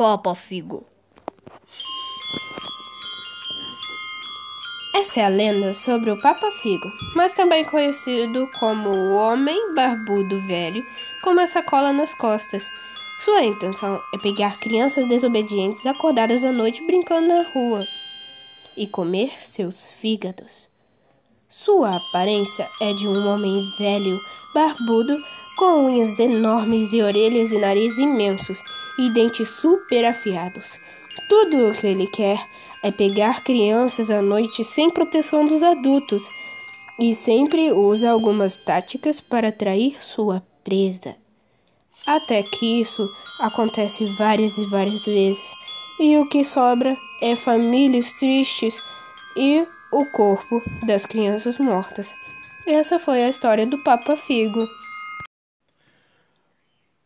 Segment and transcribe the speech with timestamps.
[0.00, 0.82] Papa Figo.
[4.94, 10.40] Essa é a lenda sobre o Papa Figo, mas também conhecido como o Homem Barbudo
[10.46, 10.82] Velho
[11.22, 12.66] com uma sacola nas costas.
[13.22, 17.86] Sua intenção é pegar crianças desobedientes acordadas à noite brincando na rua
[18.78, 20.66] e comer seus fígados.
[21.46, 24.18] Sua aparência é de um homem velho,
[24.54, 25.14] barbudo,
[25.60, 28.58] com unhas enormes e orelhas e nariz imensos
[28.98, 30.78] e dentes super afiados.
[31.28, 32.42] Tudo o que ele quer
[32.82, 36.26] é pegar crianças à noite sem proteção dos adultos
[36.98, 41.14] e sempre usa algumas táticas para atrair sua presa.
[42.06, 43.06] Até que isso
[43.38, 45.52] acontece várias e várias vezes,
[46.00, 48.74] e o que sobra é famílias tristes
[49.36, 52.10] e o corpo das crianças mortas.
[52.66, 54.66] Essa foi a história do Papa Figo.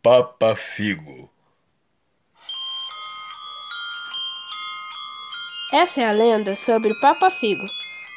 [0.05, 1.29] Papa Figo.
[5.73, 7.65] Essa é a lenda sobre o Papa Figo,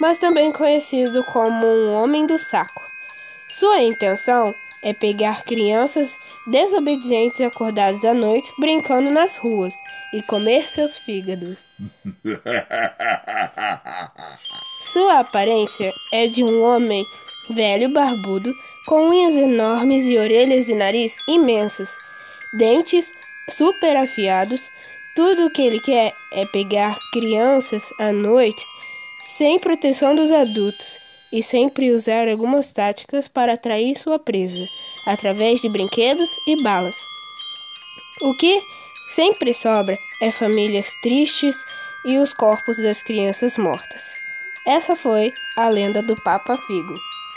[0.01, 2.81] mas também conhecido como um homem do saco.
[3.57, 6.13] Sua intenção é pegar crianças
[6.47, 9.73] desobedientes acordadas à noite brincando nas ruas
[10.11, 11.63] e comer seus fígados.
[14.91, 17.05] Sua aparência é de um homem
[17.49, 18.51] velho barbudo
[18.87, 21.89] com unhas enormes e orelhas e nariz imensos,
[22.57, 23.13] dentes
[23.49, 24.61] super afiados.
[25.15, 28.63] Tudo o que ele quer é pegar crianças à noite
[29.21, 30.99] sem proteção dos adultos
[31.33, 34.65] e sempre usar algumas táticas para atrair sua presa,
[35.05, 36.95] através de brinquedos e balas.
[38.21, 38.61] O que
[39.09, 41.57] sempre sobra é famílias tristes
[42.05, 44.13] e os corpos das crianças mortas.
[44.65, 46.93] Essa foi a lenda do Papa Figo.